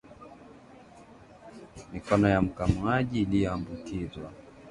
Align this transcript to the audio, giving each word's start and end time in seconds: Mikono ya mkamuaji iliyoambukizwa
Mikono 1.93 2.29
ya 2.29 2.41
mkamuaji 2.41 3.21
iliyoambukizwa 3.21 4.31